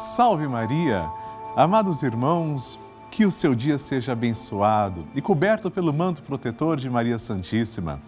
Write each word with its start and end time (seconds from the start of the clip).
Salve 0.00 0.48
Maria! 0.48 1.12
Amados 1.54 2.02
irmãos, 2.02 2.78
que 3.10 3.26
o 3.26 3.30
seu 3.30 3.54
dia 3.54 3.76
seja 3.76 4.12
abençoado 4.12 5.04
e 5.14 5.20
coberto 5.20 5.70
pelo 5.70 5.92
manto 5.92 6.22
protetor 6.22 6.78
de 6.78 6.88
Maria 6.88 7.18
Santíssima. 7.18 8.00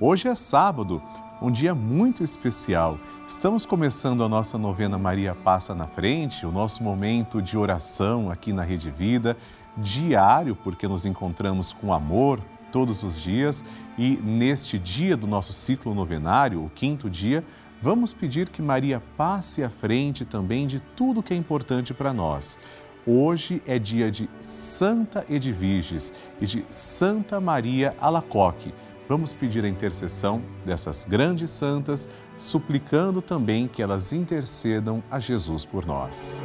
Hoje 0.00 0.26
é 0.26 0.34
sábado, 0.34 1.00
um 1.40 1.48
dia 1.48 1.76
muito 1.76 2.24
especial. 2.24 2.98
Estamos 3.24 3.64
começando 3.64 4.24
a 4.24 4.28
nossa 4.28 4.58
novena 4.58 4.98
Maria 4.98 5.32
Passa 5.32 5.76
na 5.76 5.86
Frente, 5.86 6.44
o 6.44 6.50
nosso 6.50 6.82
momento 6.82 7.40
de 7.40 7.56
oração 7.56 8.32
aqui 8.32 8.52
na 8.52 8.64
Rede 8.64 8.90
Vida, 8.90 9.36
diário, 9.76 10.56
porque 10.56 10.88
nos 10.88 11.06
encontramos 11.06 11.72
com 11.72 11.94
amor 11.94 12.40
todos 12.72 13.04
os 13.04 13.16
dias 13.16 13.64
e 13.96 14.16
neste 14.16 14.76
dia 14.76 15.16
do 15.16 15.28
nosso 15.28 15.52
ciclo 15.52 15.94
novenário, 15.94 16.64
o 16.64 16.68
quinto 16.68 17.08
dia, 17.08 17.44
vamos 17.82 18.12
pedir 18.12 18.48
que 18.48 18.60
Maria 18.60 19.02
passe 19.16 19.62
à 19.62 19.70
frente 19.70 20.24
também 20.24 20.66
de 20.66 20.80
tudo 20.80 21.22
que 21.22 21.32
é 21.32 21.36
importante 21.36 21.94
para 21.94 22.12
nós. 22.12 22.58
Hoje 23.06 23.62
é 23.66 23.78
dia 23.78 24.10
de 24.10 24.28
Santa 24.40 25.24
Edviges 25.30 26.12
e 26.40 26.46
de 26.46 26.64
Santa 26.68 27.40
Maria 27.40 27.94
Alacoque. 28.00 28.74
Vamos 29.08 29.34
pedir 29.34 29.64
a 29.64 29.68
intercessão 29.68 30.42
dessas 30.66 31.04
grandes 31.04 31.50
santas, 31.50 32.06
suplicando 32.36 33.22
também 33.22 33.66
que 33.66 33.82
elas 33.82 34.12
intercedam 34.12 35.02
a 35.10 35.18
Jesus 35.18 35.64
por 35.64 35.86
nós. 35.86 36.42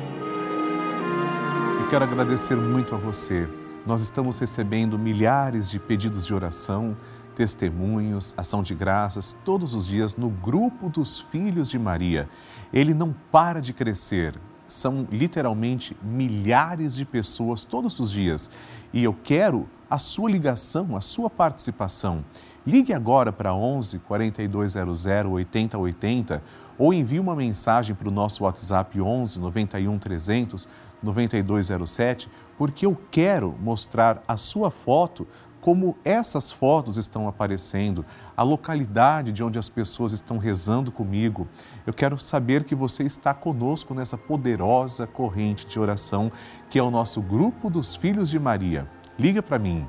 E 1.84 1.90
quero 1.90 2.06
agradecer 2.06 2.56
muito 2.56 2.96
a 2.96 2.98
você. 2.98 3.46
Nós 3.86 4.02
estamos 4.02 4.40
recebendo 4.40 4.98
milhares 4.98 5.70
de 5.70 5.78
pedidos 5.78 6.26
de 6.26 6.34
oração 6.34 6.96
testemunhos, 7.36 8.34
ação 8.38 8.64
de 8.64 8.74
graças 8.74 9.38
todos 9.44 9.74
os 9.74 9.86
dias 9.86 10.16
no 10.16 10.30
grupo 10.30 10.90
dos 10.90 11.20
Filhos 11.20 11.70
de 11.70 11.78
Maria. 11.78 12.30
Ele 12.72 12.94
não 12.94 13.14
para 13.32 13.60
de 13.60 13.74
crescer. 13.74 14.40
São 14.68 15.08
literalmente 15.12 15.96
milhares 16.02 16.96
de 16.96 17.06
pessoas 17.06 17.64
todos 17.64 18.00
os 18.00 18.12
dias. 18.12 18.50
E 18.94 19.04
eu 19.04 19.14
quero 19.14 19.68
a 19.90 19.98
sua 19.98 20.30
ligação, 20.30 20.96
a 20.96 21.02
sua 21.02 21.30
participação. 21.30 22.24
Ligue 22.66 22.94
agora 22.94 23.32
para 23.32 23.54
11 23.54 24.00
4200 24.00 25.06
8080 25.06 26.42
ou 26.78 26.94
envie 26.94 27.20
uma 27.20 27.36
mensagem 27.36 27.96
para 27.96 28.08
o 28.08 28.12
nosso 28.12 28.44
WhatsApp 28.46 29.00
11 29.00 29.40
91 29.40 30.00
300 30.00 30.68
9207, 31.04 32.30
porque 32.58 32.86
eu 32.86 32.98
quero 33.12 33.54
mostrar 33.62 34.24
a 34.28 34.38
sua 34.38 34.72
foto 34.72 35.28
como 35.64 35.96
essas 36.04 36.52
fotos 36.52 36.98
estão 36.98 37.26
aparecendo, 37.26 38.06
a 38.36 38.44
localidade 38.44 39.32
de 39.32 39.42
onde 39.42 39.58
as 39.58 39.70
pessoas 39.70 40.12
estão 40.12 40.38
rezando 40.38 40.92
comigo. 40.92 41.48
Eu 41.88 41.94
quero 41.94 42.18
saber 42.18 42.66
que 42.66 42.76
você 42.76 43.04
está 43.04 43.34
conosco 43.34 43.94
nessa 43.94 44.18
poderosa 44.18 45.08
corrente 45.08 45.66
de 45.66 45.80
oração 45.80 46.30
que 46.70 46.78
é 46.78 46.84
o 46.84 46.92
nosso 46.92 47.22
grupo 47.22 47.70
dos 47.70 47.96
Filhos 47.96 48.30
de 48.30 48.38
Maria. 48.38 48.86
Liga 49.18 49.42
para 49.42 49.58
mim. 49.58 49.88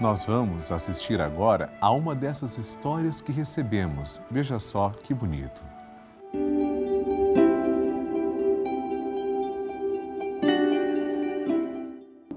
Nós 0.00 0.24
vamos 0.24 0.72
assistir 0.72 1.22
agora 1.22 1.72
a 1.80 1.88
uma 1.92 2.12
dessas 2.12 2.58
histórias 2.58 3.20
que 3.20 3.30
recebemos. 3.30 4.20
Veja 4.28 4.58
só 4.58 4.90
que 4.90 5.14
bonito. 5.14 5.75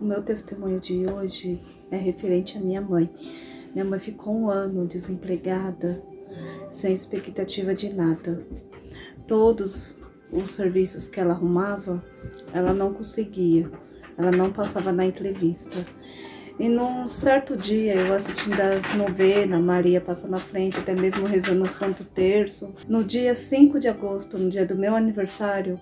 Meu 0.05 0.21
testemunho 0.21 0.79
de 0.79 1.05
hoje 1.05 1.59
é 1.91 1.97
referente 1.97 2.57
à 2.57 2.61
minha 2.61 2.81
mãe. 2.81 3.09
Minha 3.73 3.85
mãe 3.85 3.99
ficou 3.99 4.33
um 4.33 4.49
ano 4.49 4.87
desempregada, 4.87 6.01
sem 6.69 6.93
expectativa 6.93 7.73
de 7.73 7.93
nada. 7.93 8.45
Todos 9.27 9.99
os 10.31 10.51
serviços 10.51 11.07
que 11.07 11.19
ela 11.19 11.33
arrumava, 11.33 12.03
ela 12.53 12.73
não 12.73 12.93
conseguia, 12.93 13.69
ela 14.17 14.31
não 14.31 14.51
passava 14.51 14.91
na 14.91 15.05
entrevista. 15.05 15.85
E 16.59 16.67
num 16.67 17.07
certo 17.07 17.55
dia, 17.55 17.95
eu 17.95 18.13
assistindo 18.13 18.59
as 18.59 18.93
novenas, 18.93 19.61
Maria 19.61 20.01
passa 20.01 20.27
na 20.27 20.37
frente, 20.37 20.77
até 20.77 20.93
mesmo 20.93 21.25
rezando 21.25 21.63
o 21.63 21.69
Santo 21.69 22.03
Terço. 22.03 22.75
No 22.85 23.01
dia 23.01 23.33
5 23.33 23.79
de 23.79 23.87
agosto, 23.87 24.37
no 24.37 24.49
dia 24.49 24.65
do 24.65 24.75
meu 24.75 24.93
aniversário, 24.93 25.79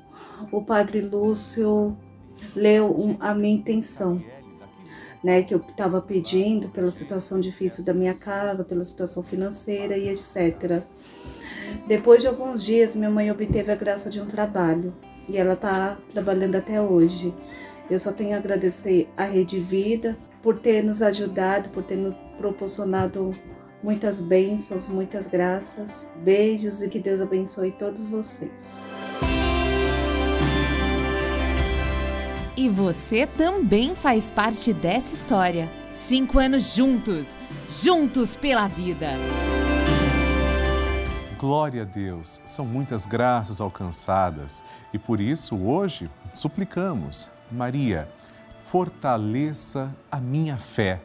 o 0.51 0.63
Padre 0.63 1.01
Lúcio 1.01 1.97
leu 2.55 3.15
a 3.19 3.33
minha 3.33 3.55
intenção, 3.55 4.21
né, 5.23 5.43
que 5.43 5.53
eu 5.53 5.59
estava 5.59 6.01
pedindo 6.01 6.69
pela 6.69 6.91
situação 6.91 7.39
difícil 7.39 7.83
da 7.83 7.93
minha 7.93 8.13
casa, 8.13 8.63
pela 8.63 8.83
situação 8.83 9.23
financeira 9.23 9.97
e 9.97 10.09
etc. 10.09 10.81
Depois 11.87 12.21
de 12.21 12.27
alguns 12.27 12.63
dias, 12.63 12.95
minha 12.95 13.09
mãe 13.09 13.31
obteve 13.31 13.71
a 13.71 13.75
graça 13.75 14.09
de 14.09 14.21
um 14.21 14.25
trabalho 14.25 14.93
e 15.27 15.37
ela 15.37 15.53
está 15.53 15.97
trabalhando 16.13 16.55
até 16.55 16.81
hoje. 16.81 17.33
Eu 17.89 17.99
só 17.99 18.11
tenho 18.11 18.35
a 18.35 18.37
agradecer 18.37 19.07
à 19.15 19.23
Rede 19.23 19.59
Vida 19.59 20.17
por 20.41 20.59
ter 20.59 20.83
nos 20.83 21.01
ajudado, 21.01 21.69
por 21.69 21.83
ter 21.83 21.95
nos 21.95 22.15
proporcionado 22.37 23.31
muitas 23.81 24.19
bênçãos, 24.19 24.87
muitas 24.87 25.27
graças. 25.27 26.11
Beijos 26.17 26.81
e 26.81 26.89
que 26.89 26.99
Deus 26.99 27.21
abençoe 27.21 27.71
todos 27.71 28.07
vocês. 28.07 28.87
E 32.57 32.67
você 32.69 33.27
também 33.27 33.93
faz 33.93 34.31
parte 34.31 34.73
dessa 34.73 35.13
história. 35.13 35.69
Cinco 35.91 36.39
anos 36.39 36.73
juntos, 36.73 37.37
juntos 37.69 38.35
pela 38.35 38.67
vida. 38.67 39.11
Glória 41.37 41.83
a 41.83 41.85
Deus, 41.85 42.41
são 42.45 42.65
muitas 42.65 43.05
graças 43.05 43.61
alcançadas 43.61 44.63
e 44.91 44.97
por 44.97 45.21
isso 45.21 45.55
hoje 45.55 46.09
suplicamos, 46.33 47.29
Maria, 47.51 48.09
fortaleça 48.65 49.95
a 50.11 50.19
minha 50.19 50.57
fé. 50.57 50.99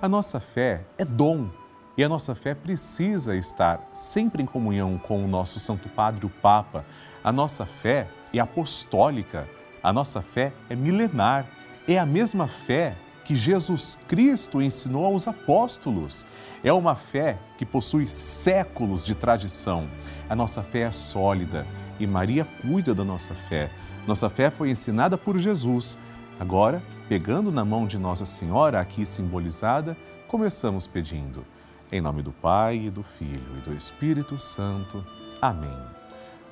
A 0.00 0.08
nossa 0.08 0.40
fé 0.40 0.80
é 0.98 1.04
dom 1.04 1.48
e 1.96 2.02
a 2.02 2.08
nossa 2.08 2.34
fé 2.34 2.56
precisa 2.56 3.36
estar 3.36 3.88
sempre 3.94 4.42
em 4.42 4.46
comunhão 4.46 4.98
com 4.98 5.24
o 5.24 5.28
nosso 5.28 5.60
Santo 5.60 5.88
Padre, 5.88 6.26
o 6.26 6.28
Papa. 6.28 6.84
A 7.22 7.30
nossa 7.30 7.64
fé 7.64 8.08
é 8.34 8.40
apostólica 8.40 9.46
a 9.82 9.92
nossa 9.92 10.22
fé 10.22 10.52
é 10.70 10.76
milenar, 10.76 11.46
é 11.88 11.98
a 11.98 12.06
mesma 12.06 12.46
fé 12.46 12.96
que 13.24 13.34
Jesus 13.34 13.98
Cristo 14.06 14.62
ensinou 14.62 15.04
aos 15.04 15.26
apóstolos. 15.26 16.24
É 16.62 16.72
uma 16.72 16.94
fé 16.94 17.38
que 17.58 17.66
possui 17.66 18.06
séculos 18.06 19.04
de 19.04 19.14
tradição. 19.14 19.88
A 20.28 20.36
nossa 20.36 20.62
fé 20.62 20.82
é 20.82 20.92
sólida 20.92 21.66
e 21.98 22.06
Maria 22.06 22.44
cuida 22.44 22.94
da 22.94 23.04
nossa 23.04 23.34
fé. 23.34 23.70
Nossa 24.06 24.30
fé 24.30 24.50
foi 24.50 24.70
ensinada 24.70 25.18
por 25.18 25.38
Jesus. 25.38 25.98
Agora, 26.38 26.82
pegando 27.08 27.50
na 27.50 27.64
mão 27.64 27.86
de 27.86 27.98
Nossa 27.98 28.24
Senhora, 28.24 28.80
aqui 28.80 29.04
simbolizada, 29.04 29.96
começamos 30.26 30.86
pedindo. 30.86 31.44
Em 31.90 32.00
nome 32.00 32.22
do 32.22 32.32
Pai, 32.32 32.86
e 32.86 32.90
do 32.90 33.02
Filho 33.02 33.58
e 33.58 33.60
do 33.68 33.74
Espírito 33.74 34.38
Santo. 34.38 35.04
Amém. 35.40 35.76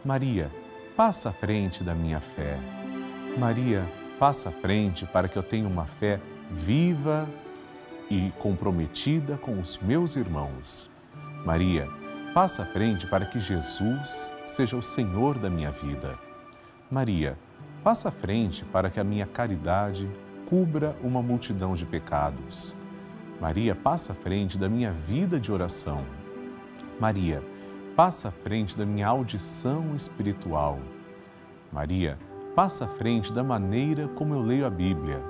Maria, 0.05 0.51
passa 0.97 1.31
à 1.31 1.33
frente 1.33 1.83
da 1.83 1.95
minha 1.95 2.21
fé 2.21 2.59
Maria, 3.39 3.87
passa 4.19 4.49
à 4.49 4.53
frente 4.53 5.07
para 5.07 5.29
que 5.29 5.37
eu 5.37 5.43
tenha 5.43 5.67
uma 5.67 5.87
fé 5.87 6.21
viva 6.51 7.29
e 8.11 8.33
comprometida 8.39 9.37
com 9.39 9.59
os 9.61 9.79
meus 9.79 10.17
irmãos. 10.17 10.91
Maria, 11.45 11.89
passa 12.35 12.65
à 12.65 12.67
frente 12.67 13.07
para 13.07 13.25
que 13.25 13.39
Jesus 13.39 14.33
seja 14.45 14.77
o 14.77 14.83
Senhor 14.83 15.39
da 15.39 15.49
minha 15.49 15.71
vida. 15.71 16.19
Maria, 16.91 17.39
passa 17.85 18.09
à 18.09 18.13
frente 18.13 18.65
para 18.65 18.91
que 18.91 18.99
a 18.99 19.05
minha 19.05 19.27
caridade 19.27 20.11
cubra 20.49 20.97
uma 21.03 21.23
multidão 21.23 21.75
de 21.75 21.87
pecados. 21.87 22.75
Maria, 23.41 23.75
passa 23.75 24.13
à 24.13 24.15
frente 24.15 24.59
da 24.59 24.69
minha 24.69 24.93
vida 24.93 25.39
de 25.39 25.53
oração. 25.53 26.05
Maria, 26.99 27.43
passa 27.97 28.29
à 28.29 28.33
frente 28.33 28.77
da 28.77 28.85
minha 28.85 29.07
audição 29.07 29.95
espiritual. 29.95 30.79
Maria, 31.73 32.19
passa 32.55 32.85
à 32.85 32.89
frente 32.89 33.33
da 33.33 33.45
maneira 33.45 34.09
como 34.09 34.35
eu 34.35 34.43
leio 34.43 34.67
a 34.67 34.71
Bíblia. 34.71 35.23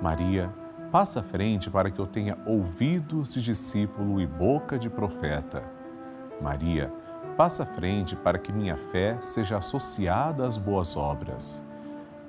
Maria, 0.00 0.52
passa 0.92 1.20
à 1.20 1.22
frente 1.22 1.70
para 1.70 1.90
que 1.90 1.98
eu 1.98 2.06
tenha 2.06 2.38
ouvidos 2.46 3.34
de 3.34 3.42
discípulo 3.42 4.20
e 4.20 4.26
boca 4.26 4.78
de 4.78 4.88
profeta. 4.88 5.62
Maria, 6.40 6.92
passa 7.36 7.64
à 7.64 7.66
frente 7.66 8.14
para 8.14 8.38
que 8.38 8.52
minha 8.52 8.76
fé 8.76 9.18
seja 9.20 9.58
associada 9.58 10.46
às 10.46 10.56
boas 10.56 10.96
obras. 10.96 11.62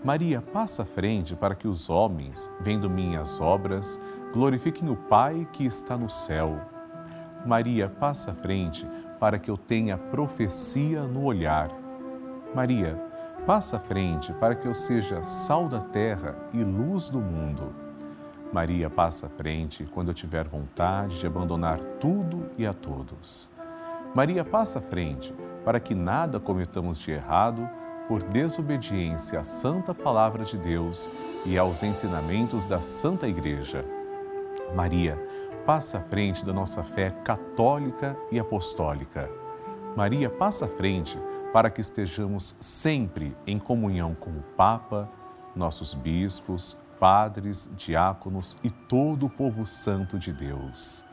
Maria, 0.03 0.41
passa 0.41 0.83
à 0.83 0.85
frente 0.85 1.35
para 1.35 1.55
que 1.55 1.67
os 1.67 1.89
homens, 1.89 2.51
vendo 2.61 2.89
minhas 2.89 3.39
obras, 3.39 3.99
glorifiquem 4.33 4.89
o 4.89 4.95
Pai 4.95 5.47
que 5.51 5.65
está 5.65 5.97
no 5.97 6.09
céu. 6.09 6.59
Maria, 7.45 7.89
passa 7.89 8.31
à 8.31 8.35
frente 8.35 8.87
para 9.19 9.39
que 9.39 9.49
eu 9.49 9.57
tenha 9.57 9.97
profecia 9.97 11.01
no 11.03 11.23
olhar. 11.23 11.71
Maria, 12.53 13.06
Passa 13.47 13.77
à 13.77 13.79
frente 13.79 14.33
para 14.33 14.55
que 14.55 14.67
eu 14.67 14.73
seja 14.73 15.23
sal 15.23 15.69
da 15.69 15.79
terra 15.79 16.35
e 16.53 16.61
luz 16.65 17.09
do 17.09 17.21
mundo. 17.21 17.73
Maria 18.51 18.89
passa 18.89 19.27
à 19.27 19.29
frente 19.29 19.85
quando 19.85 20.09
eu 20.09 20.13
tiver 20.13 20.45
vontade 20.45 21.17
de 21.17 21.25
abandonar 21.25 21.79
tudo 21.97 22.51
e 22.57 22.67
a 22.67 22.73
todos. 22.73 23.49
Maria 24.13 24.43
passa 24.43 24.79
à 24.79 24.81
frente 24.81 25.33
para 25.63 25.79
que 25.79 25.95
nada 25.95 26.41
cometamos 26.41 26.99
de 26.99 27.11
errado 27.11 27.69
por 28.09 28.21
desobediência 28.21 29.39
à 29.39 29.45
santa 29.45 29.95
palavra 29.95 30.43
de 30.43 30.57
Deus 30.57 31.09
e 31.45 31.57
aos 31.57 31.83
ensinamentos 31.83 32.65
da 32.65 32.81
Santa 32.81 33.29
Igreja. 33.29 33.81
Maria, 34.75 35.17
passa 35.65 35.99
à 35.99 36.01
frente 36.01 36.45
da 36.45 36.51
nossa 36.51 36.83
fé 36.83 37.11
católica 37.23 38.13
e 38.29 38.41
apostólica. 38.41 39.31
Maria, 39.95 40.29
passa 40.29 40.65
à 40.65 40.67
frente 40.67 41.17
para 41.57 41.71
que 41.71 41.81
estejamos 41.81 42.55
sempre 42.59 43.35
em 43.47 43.57
comunhão 43.57 44.13
com 44.13 44.29
o 44.29 44.43
Papa, 44.55 45.09
nossos 45.55 45.95
bispos, 45.95 46.77
padres, 46.99 47.67
diáconos 47.75 48.55
e 48.63 48.69
todo 48.69 49.25
o 49.25 49.29
povo 49.29 49.65
santo 49.65 50.19
de 50.19 50.31
Deus. 50.31 51.03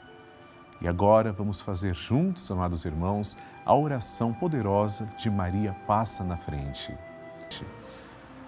E 0.82 0.86
agora 0.86 1.32
vamos 1.32 1.62
fazer 1.62 1.94
juntos, 1.94 2.50
amados 2.50 2.84
irmãos, 2.84 3.38
a 3.64 3.74
oração 3.74 4.34
poderosa 4.34 5.08
de 5.16 5.30
Maria 5.30 5.74
passa 5.86 6.22
na 6.22 6.36
frente. 6.36 6.94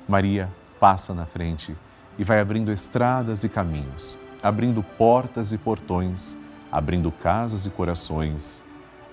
Maria 0.06 0.52
passa 0.78 1.14
na 1.14 1.24
frente 1.24 1.74
e 2.18 2.24
vai 2.24 2.40
abrindo 2.40 2.70
estradas 2.70 3.42
e 3.42 3.48
caminhos, 3.48 4.18
abrindo 4.42 4.82
portas 4.82 5.50
e 5.50 5.56
portões, 5.56 6.36
abrindo 6.70 7.10
casas 7.10 7.64
e 7.64 7.70
corações. 7.70 8.62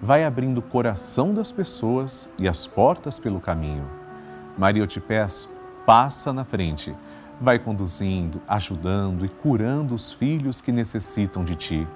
Vai 0.00 0.24
abrindo 0.24 0.58
o 0.58 0.62
coração 0.62 1.34
das 1.34 1.50
pessoas 1.50 2.28
e 2.38 2.48
as 2.48 2.68
portas 2.68 3.18
pelo 3.18 3.40
caminho. 3.40 3.84
Maria, 4.56 4.82
eu 4.82 4.86
te 4.86 5.00
peço, 5.00 5.50
passa 5.84 6.32
na 6.32 6.44
frente. 6.44 6.94
Vai 7.40 7.58
conduzindo, 7.58 8.40
ajudando 8.46 9.26
e 9.26 9.28
curando 9.28 9.94
os 9.94 10.12
filhos 10.12 10.60
que 10.60 10.70
necessitam 10.70 11.42
de 11.42 11.56
ti. 11.56 11.86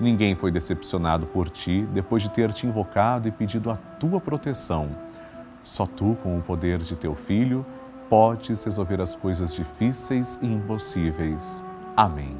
Ninguém 0.00 0.34
foi 0.34 0.50
decepcionado 0.50 1.26
por 1.26 1.48
ti 1.48 1.86
depois 1.92 2.22
de 2.22 2.30
ter 2.30 2.52
te 2.52 2.66
invocado 2.66 3.28
e 3.28 3.32
pedido 3.32 3.70
a 3.70 3.76
tua 3.76 4.20
proteção. 4.20 4.90
Só 5.62 5.86
tu, 5.86 6.16
com 6.22 6.38
o 6.38 6.42
poder 6.42 6.80
de 6.80 6.96
teu 6.96 7.14
Filho, 7.14 7.64
podes 8.08 8.64
resolver 8.64 9.00
as 9.00 9.14
coisas 9.14 9.54
difíceis 9.54 10.38
e 10.42 10.46
impossíveis. 10.46 11.62
Amém. 11.96 12.36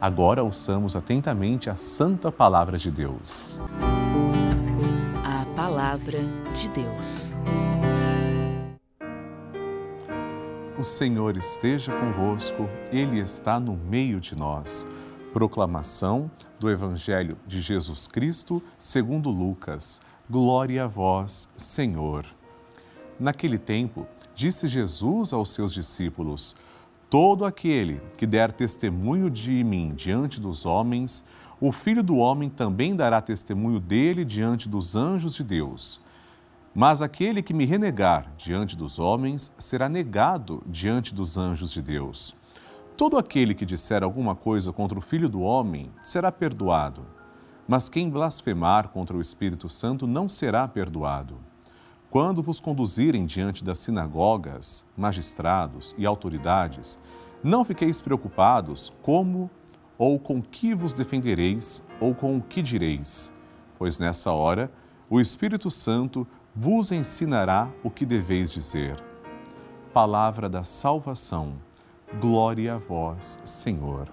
Agora 0.00 0.42
ouçamos 0.42 0.94
atentamente 0.94 1.68
a 1.68 1.76
Santa 1.76 2.30
Palavra 2.30 2.78
de 2.78 2.90
Deus. 2.90 3.58
Palavra 5.66 6.20
de 6.54 6.70
Deus. 6.70 7.32
O 10.78 10.84
Senhor 10.84 11.36
esteja 11.36 11.92
convosco, 11.92 12.68
Ele 12.92 13.18
está 13.18 13.58
no 13.58 13.76
meio 13.76 14.20
de 14.20 14.36
nós. 14.36 14.86
Proclamação 15.32 16.30
do 16.60 16.70
Evangelho 16.70 17.36
de 17.44 17.60
Jesus 17.60 18.06
Cristo, 18.06 18.62
segundo 18.78 19.28
Lucas. 19.28 20.00
Glória 20.30 20.84
a 20.84 20.86
vós, 20.86 21.48
Senhor. 21.56 22.24
Naquele 23.18 23.58
tempo, 23.58 24.06
disse 24.36 24.68
Jesus 24.68 25.32
aos 25.32 25.52
seus 25.52 25.74
discípulos: 25.74 26.54
Todo 27.10 27.44
aquele 27.44 28.00
que 28.16 28.24
der 28.24 28.52
testemunho 28.52 29.28
de 29.28 29.64
mim 29.64 29.94
diante 29.96 30.40
dos 30.40 30.64
homens, 30.64 31.24
o 31.60 31.72
Filho 31.72 32.02
do 32.02 32.16
homem 32.16 32.50
também 32.50 32.94
dará 32.94 33.20
testemunho 33.20 33.80
dele 33.80 34.24
diante 34.24 34.68
dos 34.68 34.94
anjos 34.94 35.34
de 35.34 35.42
Deus. 35.42 36.00
Mas 36.74 37.00
aquele 37.00 37.42
que 37.42 37.54
me 37.54 37.64
renegar 37.64 38.30
diante 38.36 38.76
dos 38.76 38.98
homens 38.98 39.50
será 39.58 39.88
negado 39.88 40.62
diante 40.66 41.14
dos 41.14 41.38
anjos 41.38 41.72
de 41.72 41.80
Deus. 41.80 42.34
Todo 42.96 43.16
aquele 43.16 43.54
que 43.54 43.64
disser 43.64 44.02
alguma 44.02 44.34
coisa 44.34 44.72
contra 44.72 44.98
o 44.98 45.02
Filho 45.02 45.28
do 45.28 45.40
Homem 45.40 45.90
será 46.02 46.30
perdoado, 46.30 47.06
mas 47.66 47.88
quem 47.88 48.10
blasfemar 48.10 48.88
contra 48.88 49.16
o 49.16 49.20
Espírito 49.20 49.68
Santo 49.68 50.06
não 50.06 50.28
será 50.28 50.68
perdoado. 50.68 51.38
Quando 52.10 52.42
vos 52.42 52.60
conduzirem 52.60 53.26
diante 53.26 53.64
das 53.64 53.78
sinagogas, 53.78 54.84
magistrados 54.96 55.94
e 55.98 56.06
autoridades, 56.06 56.98
não 57.42 57.64
fiqueis 57.64 58.00
preocupados 58.00 58.92
como 59.02 59.50
ou 59.98 60.18
com 60.18 60.42
que 60.42 60.74
vos 60.74 60.92
defendereis 60.92 61.82
ou 62.00 62.14
com 62.14 62.36
o 62.36 62.42
que 62.42 62.62
direis, 62.62 63.32
pois 63.78 63.98
nessa 63.98 64.32
hora 64.32 64.70
o 65.08 65.20
Espírito 65.20 65.70
Santo 65.70 66.26
vos 66.54 66.90
ensinará 66.90 67.70
o 67.82 67.90
que 67.90 68.04
deveis 68.04 68.52
dizer. 68.52 68.96
Palavra 69.92 70.48
da 70.48 70.64
salvação. 70.64 71.54
Glória 72.20 72.74
a 72.74 72.78
vós, 72.78 73.38
Senhor. 73.44 74.08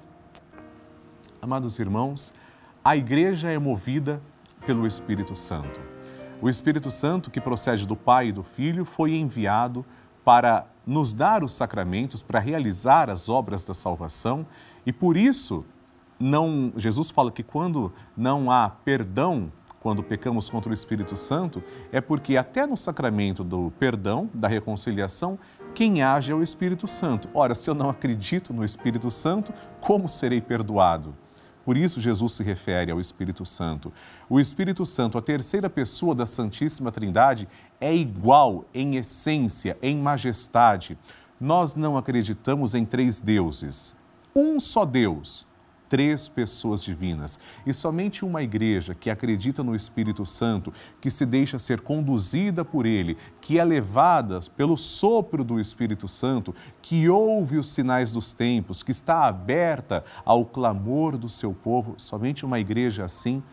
Amados 1.42 1.78
irmãos, 1.80 2.34
a 2.84 2.96
igreja 2.96 3.50
é 3.52 3.58
movida 3.58 4.22
pelo 4.66 4.88
Espírito 4.88 5.36
Santo. 5.36 5.80
O 6.42 6.50
Espírito 6.50 6.92
Santo, 6.92 7.32
que 7.32 7.40
procede 7.40 7.88
do 7.88 7.96
Pai 7.96 8.28
e 8.28 8.32
do 8.32 8.44
Filho, 8.44 8.86
foi 8.86 9.16
enviado 9.16 9.86
para 10.24 10.66
nos 10.86 11.14
dar 11.14 11.44
os 11.44 11.54
sacramentos, 11.54 12.22
para 12.22 12.40
realizar 12.40 13.10
as 13.10 13.30
obras 13.30 13.64
da 13.64 13.74
salvação, 13.74 14.46
e 14.86 14.92
por 14.92 15.16
isso 15.16 15.66
não 16.24 16.72
Jesus 16.78 17.10
fala 17.10 17.32
que 17.32 17.44
quando 17.44 17.92
não 18.16 18.50
há 18.50 18.70
perdão 18.70 19.52
quando 19.84 20.02
pecamos 20.02 20.50
contra 20.50 20.72
o 20.72 20.74
Espírito 20.74 21.18
Santo, 21.18 21.62
é 21.92 22.00
porque 22.00 22.38
até 22.38 22.66
no 22.66 22.78
sacramento 22.78 23.44
do 23.44 23.70
perdão, 23.78 24.30
da 24.34 24.48
reconciliação, 24.48 25.38
quem 25.76 26.02
age 26.02 26.32
é 26.32 26.36
o 26.36 26.42
Espírito 26.42 26.88
Santo. 26.88 27.28
Ora, 27.34 27.54
se 27.54 27.70
eu 27.70 27.76
não 27.76 27.90
acredito 27.90 28.54
no 28.54 28.64
Espírito 28.64 29.12
Santo, 29.12 29.54
como 29.82 30.08
serei 30.08 30.40
perdoado? 30.40 31.14
Por 31.66 31.76
isso, 31.76 32.00
Jesus 32.00 32.32
se 32.32 32.44
refere 32.44 32.92
ao 32.92 33.00
Espírito 33.00 33.46
Santo. 33.46 33.92
O 34.30 34.40
Espírito 34.40 34.86
Santo, 34.86 35.18
a 35.18 35.22
terceira 35.22 35.70
pessoa 35.70 36.16
da 36.16 36.26
Santíssima 36.26 36.90
Trindade, 36.90 37.46
é 37.82 37.94
igual 37.94 38.64
em 38.74 38.96
essência, 38.96 39.78
em 39.82 39.98
majestade. 39.98 40.98
Nós 41.38 41.76
não 41.76 41.98
acreditamos 41.98 42.74
em 42.74 42.86
três 42.86 43.20
deuses. 43.20 43.98
Um 44.34 44.62
só 44.62 44.86
Deus 44.86 45.46
três 45.94 46.28
pessoas 46.28 46.84
divinas. 46.84 47.40
E 47.68 47.72
somente 47.72 48.26
uma 48.26 48.42
igreja 48.42 48.96
que 48.96 49.12
acredita 49.12 49.64
no 49.64 49.76
Espírito 49.76 50.26
Santo, 50.26 50.74
que 51.00 51.12
se 51.12 51.24
deixa 51.24 51.60
ser 51.60 51.82
conduzida 51.82 52.66
por 52.66 52.88
ele, 52.88 53.16
que 53.40 53.60
é 53.60 53.64
levada 53.64 54.40
pelo 54.58 54.76
sopro 54.76 55.44
do 55.44 55.60
Espírito 55.60 56.08
Santo, 56.08 56.56
que 56.82 57.08
ouve 57.08 57.60
os 57.60 57.68
sinais 57.68 58.12
dos 58.12 58.34
tempos, 58.34 58.82
que 58.82 58.90
está 58.90 59.28
aberta 59.28 60.04
ao 60.26 60.44
clamor 60.44 61.16
do 61.16 61.30
seu 61.30 61.54
povo, 61.54 61.94
somente 61.98 62.44
uma 62.44 62.60
igreja 62.60 63.06
assim 63.06 63.44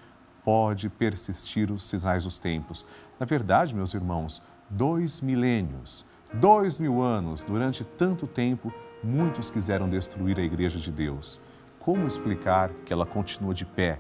pode 0.43 0.89
persistir 0.89 1.71
os 1.71 1.83
sinais 1.83 2.25
dos 2.25 2.39
tempos. 2.39 2.87
Na 3.19 3.27
verdade, 3.27 3.77
meus 3.77 3.93
irmãos, 3.93 4.43
dois 4.71 5.21
milênios, 5.21 6.07
dois 6.33 6.79
mil 6.79 7.03
anos, 7.03 7.43
durante 7.43 7.85
tanto 7.85 8.27
tempo, 8.27 8.73
muitos 9.05 9.51
quiseram 9.51 9.91
destruir 9.91 10.39
a 10.39 10.43
igreja 10.43 10.79
de 10.79 10.91
Deus 10.91 11.39
como 11.81 12.07
explicar 12.07 12.71
que 12.85 12.93
ela 12.93 13.05
continua 13.05 13.53
de 13.53 13.65
pé, 13.65 13.99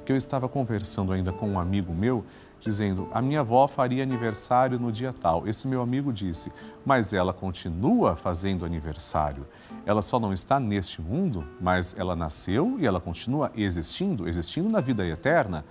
que 0.06 0.12
eu 0.12 0.16
estava 0.16 0.48
conversando 0.48 1.12
ainda 1.12 1.32
com 1.32 1.50
um 1.50 1.60
amigo 1.60 1.92
meu, 1.92 2.24
dizendo: 2.62 3.10
a 3.12 3.22
minha 3.22 3.42
avó 3.42 3.68
faria 3.68 4.04
aniversário 4.04 4.80
no 4.80 4.92
dia 4.92 5.12
tal. 5.12 5.48
Esse 5.48 5.68
meu 5.68 5.82
amigo 5.82 6.14
disse: 6.14 6.52
mas 6.86 7.12
ela 7.12 7.34
continua 7.34 8.16
fazendo 8.16 8.66
aniversário. 8.66 9.46
Ela 9.86 10.02
só 10.02 10.20
não 10.20 10.32
está 10.32 10.60
neste 10.60 11.02
mundo, 11.02 11.44
mas 11.60 11.96
ela 11.98 12.16
nasceu 12.16 12.78
e 12.80 12.86
ela 12.86 13.02
continua 13.02 13.52
existindo, 13.56 14.30
existindo 14.30 14.70
na 14.70 14.80
vida 14.80 15.06
eterna. 15.06 15.66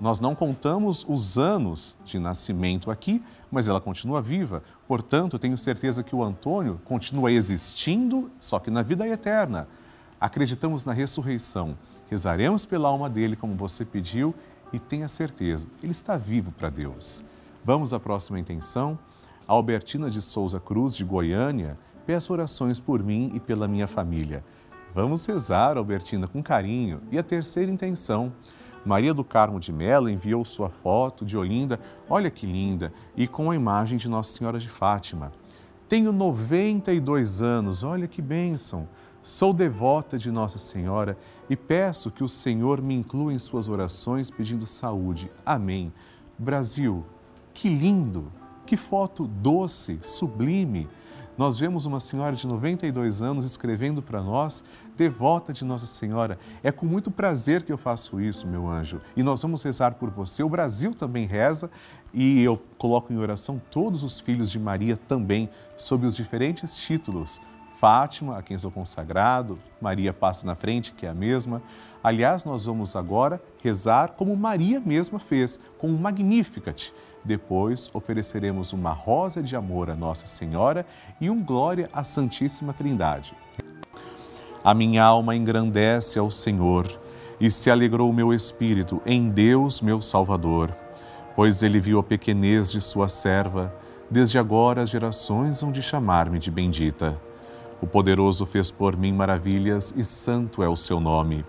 Nós 0.00 0.20
não 0.20 0.34
contamos 0.34 1.04
os 1.08 1.38
anos 1.38 1.96
de 2.04 2.18
nascimento 2.18 2.90
aqui, 2.90 3.22
mas 3.50 3.68
ela 3.68 3.80
continua 3.80 4.20
viva. 4.20 4.62
Portanto, 4.86 5.38
tenho 5.38 5.56
certeza 5.56 6.02
que 6.02 6.14
o 6.14 6.22
Antônio 6.22 6.80
continua 6.84 7.30
existindo, 7.32 8.30
só 8.38 8.58
que 8.58 8.70
na 8.70 8.82
vida 8.82 9.06
eterna. 9.08 9.66
Acreditamos 10.20 10.84
na 10.84 10.92
ressurreição. 10.92 11.76
Rezaremos 12.10 12.64
pela 12.64 12.88
alma 12.88 13.08
dele, 13.08 13.36
como 13.36 13.54
você 13.54 13.84
pediu, 13.84 14.34
e 14.74 14.78
tenha 14.78 15.08
certeza, 15.08 15.68
ele 15.82 15.92
está 15.92 16.16
vivo 16.16 16.50
para 16.50 16.68
Deus. 16.68 17.24
Vamos 17.64 17.94
à 17.94 18.00
próxima 18.00 18.40
intenção. 18.40 18.98
A 19.46 19.52
Albertina 19.52 20.10
de 20.10 20.20
Souza 20.20 20.58
Cruz, 20.58 20.96
de 20.96 21.04
Goiânia, 21.04 21.78
peço 22.04 22.32
orações 22.32 22.80
por 22.80 23.02
mim 23.02 23.30
e 23.34 23.40
pela 23.40 23.68
minha 23.68 23.86
família. 23.86 24.44
Vamos 24.94 25.24
rezar, 25.26 25.76
Albertina, 25.76 26.26
com 26.26 26.42
carinho. 26.42 27.00
E 27.10 27.18
a 27.18 27.22
terceira 27.22 27.70
intenção 27.70 28.32
Maria 28.84 29.14
do 29.14 29.24
Carmo 29.24 29.58
de 29.58 29.72
Mello 29.72 30.10
enviou 30.10 30.44
sua 30.44 30.68
foto 30.68 31.24
de 31.24 31.38
Olinda, 31.38 31.80
olha 32.08 32.30
que 32.30 32.46
linda, 32.46 32.92
e 33.16 33.26
com 33.26 33.50
a 33.50 33.56
imagem 33.56 33.96
de 33.96 34.10
Nossa 34.10 34.36
Senhora 34.36 34.58
de 34.58 34.68
Fátima. 34.68 35.32
Tenho 35.88 36.12
92 36.12 37.40
anos, 37.40 37.82
olha 37.82 38.06
que 38.06 38.20
bênção. 38.20 38.86
Sou 39.24 39.54
devota 39.54 40.18
de 40.18 40.30
Nossa 40.30 40.58
Senhora 40.58 41.16
e 41.48 41.56
peço 41.56 42.10
que 42.10 42.22
o 42.22 42.28
Senhor 42.28 42.82
me 42.82 42.92
inclua 42.92 43.32
em 43.32 43.38
suas 43.38 43.70
orações 43.70 44.30
pedindo 44.30 44.66
saúde. 44.66 45.32
Amém. 45.46 45.90
Brasil, 46.38 47.02
que 47.54 47.70
lindo, 47.70 48.30
que 48.66 48.76
foto 48.76 49.26
doce, 49.26 49.98
sublime. 50.02 50.86
Nós 51.38 51.58
vemos 51.58 51.86
uma 51.86 52.00
senhora 52.00 52.36
de 52.36 52.46
92 52.46 53.22
anos 53.22 53.46
escrevendo 53.46 54.02
para 54.02 54.22
nós 54.22 54.62
devota 54.94 55.54
de 55.54 55.64
Nossa 55.64 55.86
Senhora. 55.86 56.38
É 56.62 56.70
com 56.70 56.84
muito 56.84 57.10
prazer 57.10 57.62
que 57.62 57.72
eu 57.72 57.78
faço 57.78 58.20
isso, 58.20 58.46
meu 58.46 58.68
anjo. 58.68 58.98
E 59.16 59.22
nós 59.22 59.40
vamos 59.40 59.62
rezar 59.62 59.94
por 59.94 60.10
você. 60.10 60.42
O 60.42 60.50
Brasil 60.50 60.92
também 60.92 61.24
reza 61.24 61.70
e 62.12 62.42
eu 62.42 62.62
coloco 62.76 63.10
em 63.10 63.16
oração 63.16 63.58
todos 63.70 64.04
os 64.04 64.20
filhos 64.20 64.50
de 64.50 64.58
Maria 64.58 64.98
também, 64.98 65.48
sob 65.78 66.06
os 66.06 66.14
diferentes 66.14 66.76
títulos. 66.76 67.40
Fátima, 67.84 68.38
a 68.38 68.42
quem 68.42 68.56
sou 68.56 68.70
consagrado, 68.70 69.58
Maria 69.78 70.10
passa 70.10 70.46
na 70.46 70.54
frente, 70.54 70.90
que 70.90 71.04
é 71.04 71.10
a 71.10 71.14
mesma. 71.14 71.60
Aliás, 72.02 72.42
nós 72.42 72.64
vamos 72.64 72.96
agora 72.96 73.38
rezar 73.62 74.14
como 74.16 74.34
Maria 74.34 74.80
mesma 74.80 75.18
fez, 75.18 75.60
com 75.76 75.88
o 75.88 76.00
Magnificat. 76.00 76.94
Depois 77.22 77.90
ofereceremos 77.92 78.72
uma 78.72 78.92
rosa 78.92 79.42
de 79.42 79.54
amor 79.54 79.90
a 79.90 79.94
Nossa 79.94 80.26
Senhora 80.26 80.86
e 81.20 81.28
um 81.28 81.44
glória 81.44 81.90
à 81.92 82.02
Santíssima 82.02 82.72
Trindade. 82.72 83.36
A 84.64 84.72
minha 84.72 85.04
alma 85.04 85.36
engrandece 85.36 86.18
ao 86.18 86.30
Senhor 86.30 86.90
e 87.38 87.50
se 87.50 87.70
alegrou 87.70 88.08
o 88.08 88.14
meu 88.14 88.32
espírito 88.32 89.02
em 89.04 89.28
Deus, 89.28 89.82
meu 89.82 90.00
Salvador, 90.00 90.74
pois 91.36 91.62
ele 91.62 91.78
viu 91.78 91.98
a 91.98 92.02
pequenez 92.02 92.72
de 92.72 92.80
sua 92.80 93.10
serva. 93.10 93.74
Desde 94.10 94.38
agora 94.38 94.80
as 94.80 94.88
gerações 94.88 95.62
hão 95.62 95.70
de 95.70 95.82
chamar-me 95.82 96.38
de 96.38 96.50
bendita. 96.50 97.20
O 97.80 97.86
poderoso 97.86 98.46
fez 98.46 98.70
por 98.70 98.96
mim 98.96 99.12
maravilhas 99.12 99.94
e 99.96 100.04
santo 100.04 100.62
é 100.62 100.68
o 100.68 100.76
seu 100.76 101.00
nome. 101.00 101.44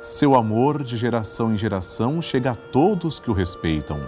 Seu 0.00 0.34
amor 0.34 0.82
de 0.82 0.96
geração 0.96 1.52
em 1.52 1.56
geração 1.56 2.22
chega 2.22 2.52
a 2.52 2.54
todos 2.54 3.18
que 3.18 3.30
o 3.30 3.34
respeitam. 3.34 4.00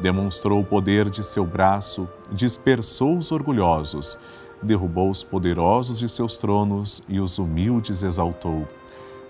Demonstrou 0.00 0.60
o 0.60 0.64
poder 0.64 1.10
de 1.10 1.24
seu 1.24 1.44
braço, 1.44 2.08
dispersou 2.32 3.16
os 3.16 3.32
orgulhosos 3.32 4.18
derrubou 4.62 5.10
os 5.10 5.22
poderosos 5.22 5.98
de 5.98 6.08
seus 6.08 6.36
tronos 6.36 7.02
e 7.08 7.20
os 7.20 7.38
humildes 7.38 8.02
exaltou. 8.02 8.66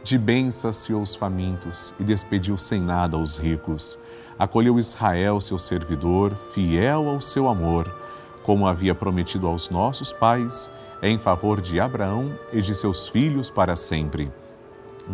De 0.03 0.17
bem 0.17 0.51
saciou 0.51 1.03
os 1.03 1.15
famintos 1.15 1.95
e 1.99 2.05
despediu 2.05 2.57
sem 2.57 2.81
nada 2.81 3.19
os 3.19 3.37
ricos. 3.37 3.99
Acolheu 4.39 4.79
Israel, 4.79 5.41
seu 5.41 5.59
servidor, 5.59 6.35
fiel 6.53 7.09
ao 7.09 7.21
seu 7.21 7.49
amor, 7.49 7.93
como 8.43 8.67
havia 8.67 8.95
prometido 8.95 9.47
aos 9.47 9.69
nossos 9.69 10.13
pais, 10.13 10.73
em 11.03 11.19
favor 11.19 11.61
de 11.61 11.81
Abraão 11.81 12.39
e 12.53 12.61
de 12.61 12.75
seus 12.75 13.09
filhos 13.09 13.51
para 13.51 13.77
sempre. 13.77 14.31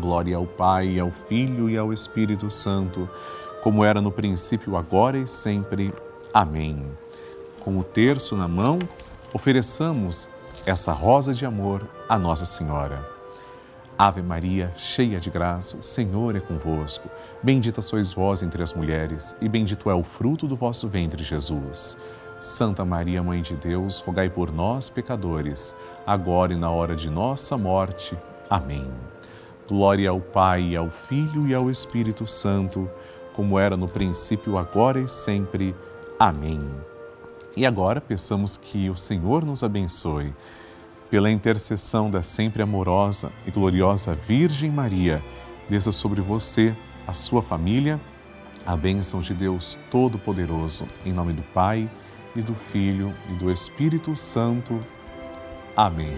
Glória 0.00 0.36
ao 0.36 0.46
Pai, 0.46 0.98
ao 0.98 1.10
Filho 1.10 1.68
e 1.70 1.76
ao 1.76 1.92
Espírito 1.92 2.50
Santo, 2.50 3.08
como 3.62 3.84
era 3.84 4.00
no 4.00 4.10
princípio, 4.10 4.76
agora 4.76 5.16
e 5.18 5.26
sempre. 5.26 5.92
Amém. 6.32 6.84
Com 7.60 7.78
o 7.78 7.84
terço 7.84 8.36
na 8.36 8.48
mão, 8.48 8.78
ofereçamos 9.32 10.28
essa 10.66 10.92
rosa 10.92 11.32
de 11.32 11.46
amor 11.46 11.86
a 12.08 12.18
Nossa 12.18 12.44
Senhora. 12.44 13.14
Ave 13.96 14.22
Maria, 14.22 14.72
cheia 14.76 15.20
de 15.20 15.30
graça, 15.30 15.76
o 15.76 15.82
Senhor 15.82 16.34
é 16.34 16.40
convosco. 16.40 17.08
Bendita 17.40 17.80
sois 17.80 18.12
vós 18.12 18.42
entre 18.42 18.60
as 18.62 18.74
mulheres, 18.74 19.36
e 19.40 19.48
bendito 19.48 19.88
é 19.88 19.94
o 19.94 20.02
fruto 20.02 20.48
do 20.48 20.56
vosso 20.56 20.88
ventre, 20.88 21.22
Jesus. 21.22 21.96
Santa 22.44 22.84
Maria, 22.84 23.22
Mãe 23.22 23.40
de 23.40 23.56
Deus, 23.56 24.00
rogai 24.00 24.28
por 24.28 24.52
nós, 24.52 24.90
pecadores, 24.90 25.74
agora 26.06 26.52
e 26.52 26.56
na 26.56 26.70
hora 26.70 26.94
de 26.94 27.08
nossa 27.08 27.56
morte. 27.56 28.14
Amém. 28.50 28.86
Glória 29.66 30.10
ao 30.10 30.20
Pai, 30.20 30.76
ao 30.76 30.90
Filho 30.90 31.48
e 31.48 31.54
ao 31.54 31.70
Espírito 31.70 32.26
Santo, 32.26 32.86
como 33.32 33.58
era 33.58 33.78
no 33.78 33.88
princípio, 33.88 34.58
agora 34.58 35.00
e 35.00 35.08
sempre. 35.08 35.74
Amém. 36.20 36.60
E 37.56 37.64
agora 37.64 37.98
peçamos 37.98 38.58
que 38.58 38.90
o 38.90 38.96
Senhor 38.96 39.42
nos 39.42 39.62
abençoe. 39.62 40.34
Pela 41.08 41.30
intercessão 41.30 42.10
da 42.10 42.22
sempre 42.22 42.62
amorosa 42.62 43.32
e 43.46 43.50
gloriosa 43.50 44.14
Virgem 44.14 44.70
Maria, 44.70 45.24
desça 45.66 45.90
sobre 45.90 46.20
você, 46.20 46.76
a 47.06 47.14
sua 47.14 47.42
família, 47.42 47.98
a 48.66 48.76
bênção 48.76 49.20
de 49.20 49.32
Deus 49.32 49.78
Todo-Poderoso, 49.90 50.86
em 51.06 51.12
nome 51.12 51.32
do 51.32 51.42
Pai 51.42 51.88
e 52.34 52.42
do 52.42 52.54
Filho 52.54 53.14
e 53.30 53.34
do 53.34 53.50
Espírito 53.50 54.16
Santo. 54.16 54.80
Amém. 55.76 56.16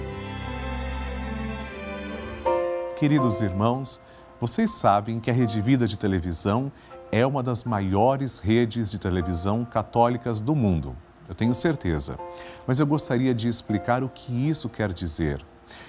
Queridos 2.99 3.41
irmãos, 3.41 4.01
vocês 4.41 4.71
sabem 4.71 5.21
que 5.21 5.31
a 5.31 5.35
Rede 5.35 5.61
Vida 5.61 5.87
de 5.87 5.99
Televisão 5.99 6.71
é 7.13 7.27
uma 7.27 7.43
das 7.43 7.65
maiores 7.65 8.39
redes 8.39 8.91
de 8.91 8.99
televisão 8.99 9.65
católicas 9.65 10.41
do 10.41 10.55
mundo 10.55 10.97
eu 11.29 11.35
tenho 11.35 11.55
certeza. 11.55 12.19
Mas 12.67 12.79
eu 12.79 12.87
gostaria 12.87 13.35
de 13.35 13.49
explicar 13.49 14.03
o 14.03 14.09
que 14.09 14.33
isso 14.49 14.69
quer 14.69 14.93
dizer. 14.93 15.45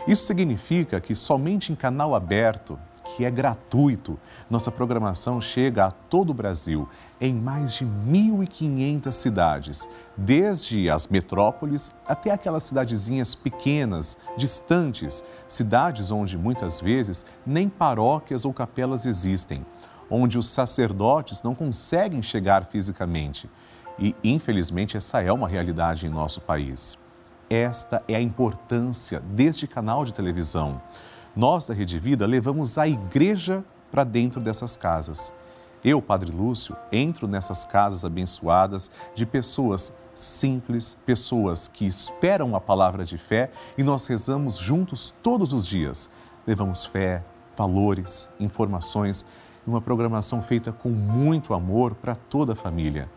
Isso 0.08 0.26
significa 0.26 1.00
que 1.00 1.16
somente 1.16 1.72
em 1.72 1.76
canal 1.76 2.16
aberto, 2.16 2.80
que 3.16 3.26
é 3.26 3.32
gratuito, 3.32 4.20
nossa 4.50 4.72
programação 4.72 5.40
chega 5.40 5.86
a 5.86 5.92
todo 5.92 6.32
o 6.32 6.34
Brasil, 6.34 6.88
em 7.20 7.34
mais 7.34 7.74
de 7.74 7.86
1.500 7.86 9.12
cidades, 9.12 9.90
desde 10.16 10.90
as 10.90 11.08
metrópoles 11.08 11.92
até 12.06 12.32
aquelas 12.32 12.64
cidadezinhas 12.64 13.34
pequenas, 13.34 14.18
distantes, 14.36 15.24
cidades 15.48 16.12
onde 16.12 16.38
muitas 16.38 16.80
vezes 16.80 17.26
nem 17.46 17.70
paróquias 17.70 18.46
ou 18.46 18.54
capelas 18.54 19.06
existem, 19.06 19.66
onde 20.10 20.38
os 20.38 20.48
sacerdotes 20.48 21.42
não 21.42 21.56
conseguem 21.56 22.22
chegar 22.22 22.66
fisicamente 22.66 23.50
e, 24.00 24.16
infelizmente, 24.24 24.96
essa 24.96 25.22
é 25.22 25.32
uma 25.32 25.48
realidade 25.48 26.06
em 26.06 26.10
nosso 26.10 26.40
país. 26.42 26.98
Esta 27.50 28.04
é 28.08 28.16
a 28.16 28.22
importância 28.22 29.20
deste 29.22 29.66
canal 29.68 30.04
de 30.04 30.14
televisão. 30.14 30.82
Nós 31.38 31.68
da 31.68 31.74
Rede 31.76 32.00
Vida 32.00 32.26
levamos 32.26 32.80
a 32.80 32.88
igreja 32.88 33.64
para 33.92 34.04
dentro 34.04 34.42
dessas 34.42 34.76
casas. 34.76 35.32
Eu, 35.86 36.02
Padre 36.02 36.32
Lúcio, 36.32 36.76
entro 36.92 37.28
nessas 37.28 37.64
casas 37.64 38.04
abençoadas 38.04 38.90
de 39.14 39.24
pessoas 39.24 39.96
simples, 40.16 40.98
pessoas 41.06 41.68
que 41.68 41.86
esperam 41.86 42.56
a 42.56 42.60
palavra 42.60 43.06
de 43.06 43.20
fé 43.20 43.52
e 43.78 43.84
nós 43.84 44.08
rezamos 44.08 44.58
juntos 44.58 45.14
todos 45.22 45.54
os 45.54 45.68
dias. 45.68 46.10
Levamos 46.48 46.88
fé, 46.88 47.24
valores, 47.56 48.32
informações 48.40 49.24
e 49.64 49.70
uma 49.70 49.80
programação 49.80 50.42
feita 50.42 50.72
com 50.72 50.90
muito 50.90 51.54
amor 51.54 51.94
para 51.94 52.16
toda 52.16 52.54
a 52.54 52.56
família. 52.56 53.08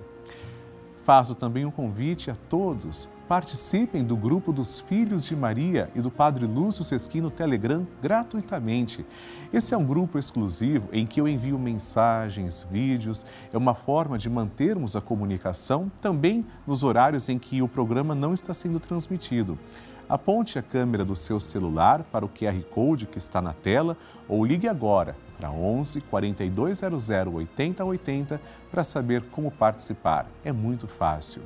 Faço 1.03 1.35
também 1.35 1.65
um 1.65 1.71
convite 1.71 2.31
a 2.31 2.35
todos. 2.35 3.09
Participem 3.27 4.05
do 4.05 4.15
grupo 4.15 4.53
dos 4.53 4.79
Filhos 4.79 5.25
de 5.25 5.35
Maria 5.35 5.89
e 5.93 5.99
do 5.99 6.09
Padre 6.09 6.45
Lúcio 6.45 6.81
Sesquim 6.81 7.19
no 7.19 7.29
Telegram 7.29 7.85
gratuitamente. 8.01 9.05
Esse 9.51 9.73
é 9.73 9.77
um 9.77 9.85
grupo 9.85 10.17
exclusivo 10.17 10.87
em 10.93 11.05
que 11.05 11.19
eu 11.19 11.27
envio 11.27 11.59
mensagens, 11.59 12.65
vídeos. 12.71 13.25
É 13.51 13.57
uma 13.57 13.73
forma 13.73 14.17
de 14.17 14.29
mantermos 14.29 14.95
a 14.95 15.01
comunicação 15.01 15.91
também 15.99 16.45
nos 16.65 16.83
horários 16.83 17.27
em 17.27 17.37
que 17.37 17.61
o 17.61 17.67
programa 17.67 18.15
não 18.15 18.33
está 18.33 18.53
sendo 18.53 18.79
transmitido. 18.79 19.59
Aponte 20.07 20.57
a 20.57 20.61
câmera 20.61 21.03
do 21.03 21.17
seu 21.17 21.37
celular 21.37 22.03
para 22.03 22.25
o 22.25 22.29
QR 22.29 22.61
Code 22.69 23.07
que 23.07 23.17
está 23.17 23.41
na 23.41 23.51
tela 23.51 23.97
ou 24.27 24.45
ligue 24.45 24.69
agora 24.69 25.17
para 25.43 25.51
11 25.51 25.99
4200 25.99 27.09
8080 27.09 28.41
para 28.71 28.83
saber 28.83 29.23
como 29.23 29.51
participar. 29.51 30.25
É 30.45 30.53
muito 30.53 30.87
fácil. 30.87 31.41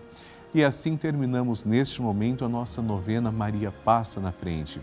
E 0.53 0.63
assim 0.63 0.95
terminamos 0.95 1.65
neste 1.65 1.99
momento 1.99 2.45
a 2.45 2.49
nossa 2.49 2.79
novena 2.79 3.31
Maria 3.31 3.71
Passa 3.71 4.19
na 4.19 4.31
Frente. 4.31 4.79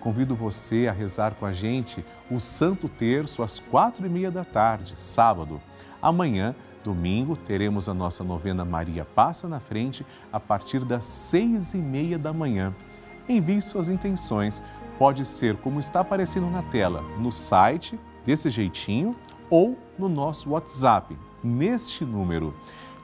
Convido 0.00 0.34
você 0.34 0.88
a 0.88 0.92
rezar 0.92 1.34
com 1.34 1.46
a 1.46 1.52
gente 1.52 2.04
o 2.28 2.40
Santo 2.40 2.88
Terço 2.88 3.42
às 3.42 3.60
quatro 3.60 4.04
e 4.04 4.08
meia 4.08 4.32
da 4.32 4.44
tarde, 4.44 4.94
sábado. 4.96 5.60
Amanhã, 6.02 6.54
domingo, 6.84 7.36
teremos 7.36 7.88
a 7.88 7.94
nossa 7.94 8.24
novena 8.24 8.64
Maria 8.64 9.04
Passa 9.04 9.48
na 9.48 9.60
Frente 9.60 10.04
a 10.32 10.40
partir 10.40 10.84
das 10.84 11.04
seis 11.04 11.72
e 11.72 11.78
meia 11.78 12.18
da 12.18 12.32
manhã 12.32 12.74
envie 13.28 13.60
suas 13.60 13.88
intenções. 13.88 14.62
Pode 14.98 15.24
ser 15.24 15.56
como 15.56 15.78
está 15.78 16.00
aparecendo 16.00 16.48
na 16.50 16.62
tela, 16.62 17.02
no 17.18 17.30
site, 17.30 17.98
desse 18.26 18.50
jeitinho, 18.50 19.16
ou 19.48 19.78
no 19.96 20.08
nosso 20.08 20.50
WhatsApp, 20.50 21.16
neste 21.42 22.04
número. 22.04 22.52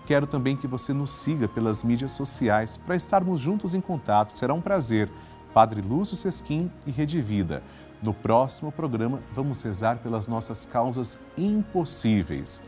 Quero 0.05 0.27
também 0.27 0.57
que 0.57 0.67
você 0.67 0.93
nos 0.93 1.11
siga 1.11 1.47
pelas 1.47 1.85
mídias 1.85 2.13
sociais 2.13 2.77
para 2.77 2.97
estarmos 2.97 3.41
juntos 3.41 3.75
em 3.75 3.81
contato. 3.81 4.33
Será 4.33 4.53
um 4.53 4.61
prazer. 4.61 5.09
Padre 5.55 5.81
Lúcio 5.81 6.17
Sesquim 6.17 6.71
e 6.87 6.91
Rede 6.91 7.21
Vida. 7.21 7.63
No 8.03 8.13
próximo 8.13 8.73
programa, 8.73 9.21
vamos 9.33 9.63
rezar 9.63 9.99
pelas 9.99 10.27
nossas 10.27 10.65
causas 10.65 11.19
impossíveis. 11.39 12.61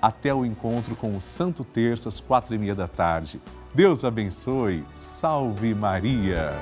Até 0.00 0.32
o 0.32 0.44
encontro 0.44 0.94
com 0.94 1.16
o 1.16 1.20
Santo 1.20 1.64
Terço 1.64 2.08
às 2.08 2.20
quatro 2.20 2.54
e 2.54 2.58
meia 2.58 2.74
da 2.74 2.86
tarde. 2.86 3.40
Deus 3.74 4.04
abençoe. 4.04 4.84
Salve 4.96 5.74
Maria! 5.74 6.52